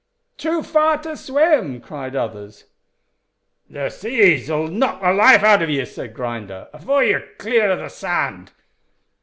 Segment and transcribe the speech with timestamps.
[0.39, 2.63] "Too far to swim," cried others.
[3.69, 7.75] "The seas 'll knock the life out o' ye," said Grinder, "afore you're clear o'
[7.77, 8.51] the sand."